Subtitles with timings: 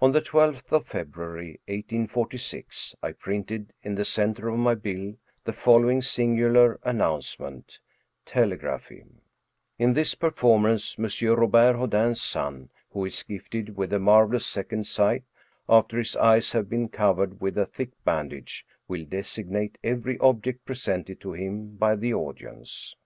[0.00, 5.52] On the 12th of February, 1846, I printed in the center of my bill the
[5.52, 7.66] following singular announcement:»••
[8.24, 9.04] Telegraphy."
[9.78, 11.34] 209 True Stories of Modern Magic *^In this performance M.
[11.38, 15.22] Robert Houdin's son, who is gifted with a marvelous second sight,
[15.68, 20.64] after his eyes have been covered with a thick bandage, will designate every ob ject
[20.64, 22.96] presented to him by the audience."